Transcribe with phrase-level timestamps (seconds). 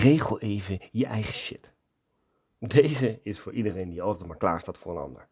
[0.00, 1.72] regel even je eigen shit.
[2.58, 5.28] Deze is voor iedereen die altijd maar klaar staat voor een ander.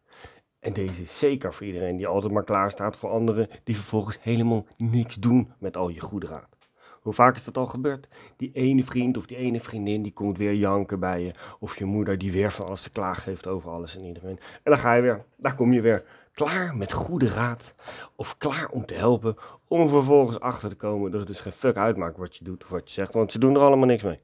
[0.59, 4.17] En deze is zeker voor iedereen die altijd maar klaar staat voor anderen die vervolgens
[4.21, 6.57] helemaal niks doen met al je goede raad.
[7.01, 8.07] Hoe vaak is dat al gebeurd?
[8.37, 11.31] Die ene vriend of die ene vriendin die komt weer janken bij je.
[11.59, 14.39] Of je moeder die weer van alles te klagen geeft over alles en iedereen.
[14.39, 16.03] En dan ga je weer, daar kom je weer.
[16.33, 17.73] Klaar met goede raad.
[18.15, 19.35] Of klaar om te helpen.
[19.67, 22.63] Om er vervolgens achter te komen dat het dus geen fuck uitmaakt wat je doet
[22.63, 23.13] of wat je zegt.
[23.13, 24.19] Want ze doen er allemaal niks mee.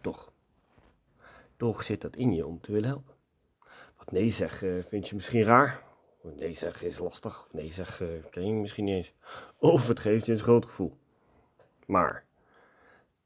[0.00, 0.32] Toch.
[1.56, 3.14] Toch zit dat in je om te willen helpen.
[3.96, 5.82] Wat nee zeggen vind je misschien raar.
[6.20, 7.44] Of nee zeggen is lastig.
[7.44, 9.12] Of nee zeggen ken je misschien niet eens.
[9.58, 10.96] Of het geeft je een schuldgevoel.
[11.86, 12.24] Maar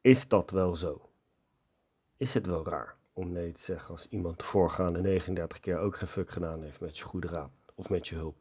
[0.00, 1.08] is dat wel zo?
[2.16, 5.96] Is het wel raar om nee te zeggen als iemand de voorgaande 39 keer ook
[5.96, 8.36] geen fuck gedaan heeft met je goede raad of met je hulp?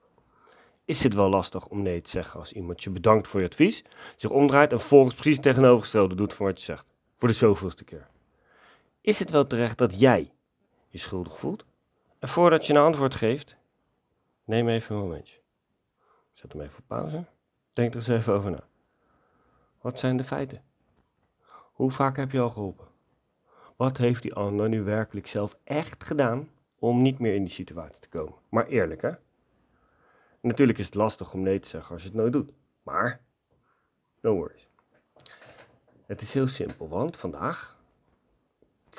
[0.86, 3.84] Is het wel lastig om nee te zeggen als iemand je bedankt voor je advies,
[4.16, 6.86] zich omdraait en volgens precies tegenovergestelde doet van wat je zegt?
[7.14, 8.08] Voor de zoveelste keer.
[9.02, 10.31] Is het wel terecht dat jij
[10.88, 11.66] je schuldig voelt?
[12.19, 13.55] En voordat je een antwoord geeft,
[14.44, 15.39] neem even een momentje.
[16.31, 17.25] Zet hem even op pauze.
[17.73, 18.67] Denk er eens even over na.
[19.81, 20.64] Wat zijn de feiten?
[21.73, 22.88] Hoe vaak heb je al geholpen?
[23.75, 28.00] Wat heeft die ander nu werkelijk zelf echt gedaan om niet meer in die situatie
[28.00, 28.36] te komen?
[28.50, 29.11] Maar eerlijk, hè?
[30.42, 32.53] Natuurlijk is het lastig om nee te zeggen als je het nooit doet.
[32.83, 33.22] Maar,
[34.22, 34.70] no worries.
[36.05, 37.78] Het is heel simpel, want vandaag,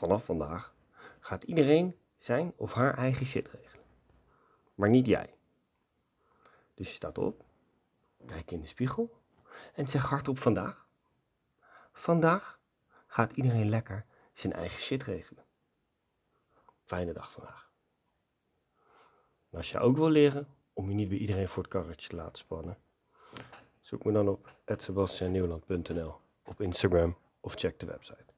[0.01, 0.75] vanaf vandaag,
[1.20, 3.84] gaat iedereen zijn of haar eigen shit regelen.
[4.75, 5.34] Maar niet jij.
[6.75, 7.45] Dus je staat op,
[8.27, 9.21] kijk in de spiegel
[9.75, 10.87] en zeg hardop vandaag.
[11.93, 12.59] Vandaag
[13.06, 15.45] gaat iedereen lekker zijn eigen shit regelen.
[16.84, 17.71] Fijne dag vandaag.
[19.51, 22.39] Als je ook wil leren om je niet bij iedereen voor het karretje te laten
[22.39, 22.78] spannen,
[23.81, 28.30] zoek me dan op sebastiannieuwland.nl op Instagram of check de website.